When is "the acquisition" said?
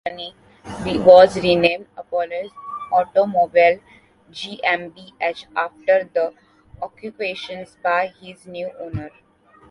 6.11-7.67